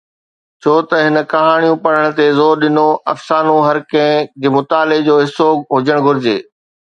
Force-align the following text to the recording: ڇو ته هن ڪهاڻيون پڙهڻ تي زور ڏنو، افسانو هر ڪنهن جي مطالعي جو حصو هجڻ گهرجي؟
ڇو 0.61 0.71
ته 0.91 0.97
هن 1.05 1.17
ڪهاڻيون 1.33 1.77
پڙهڻ 1.83 2.07
تي 2.19 2.25
زور 2.39 2.55
ڏنو، 2.63 2.87
افسانو 3.13 3.55
هر 3.67 3.77
ڪنهن 3.91 4.33
جي 4.41 4.53
مطالعي 4.57 5.05
جو 5.09 5.19
حصو 5.25 5.49
هجڻ 5.77 6.03
گهرجي؟ 6.09 6.37